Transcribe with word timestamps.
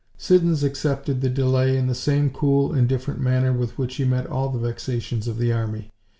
Siddons 0.17 0.63
accepted 0.63 1.21
the 1.21 1.29
delay 1.29 1.77
in 1.77 1.85
the 1.85 1.93
same 1.93 2.31
cool, 2.31 2.73
indifferent 2.73 3.19
manner 3.21 3.53
with 3.53 3.77
which 3.77 3.97
he 3.97 4.03
met 4.03 4.25
all 4.25 4.49
the 4.49 4.57
vexations 4.57 5.27
of 5.27 5.37
the 5.37 5.53
army. 5.53 5.91